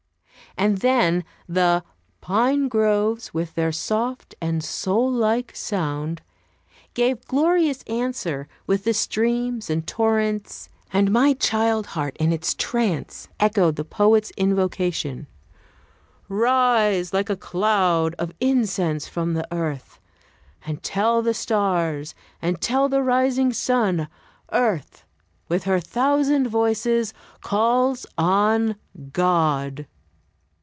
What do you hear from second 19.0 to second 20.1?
from the earth!